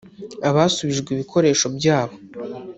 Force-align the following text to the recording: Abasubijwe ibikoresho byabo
Abasubijwe 0.49 1.09
ibikoresho 1.13 1.65
byabo 1.77 2.15